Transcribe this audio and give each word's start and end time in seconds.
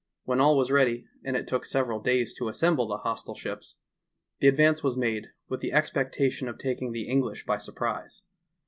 When 0.23 0.39
all 0.41 0.57
was 0.57 0.71
ready, 0.71 1.05
and 1.23 1.35
it 1.37 1.47
took 1.47 1.63
several 1.63 1.99
days 1.99 2.33
to 2.39 2.49
assemble 2.49 2.87
the 2.87 2.97
hostile 2.97 3.35
ships, 3.35 3.75
the 4.39 4.47
advance 4.47 4.81
was 4.83 4.97
made 4.97 5.27
with 5.47 5.59
the 5.59 5.73
expectation 5.73 6.47
of 6.47 6.57
taking 6.57 6.91
the 6.91 7.07
English 7.07 7.45
by 7.45 7.59
surprise. 7.59 8.23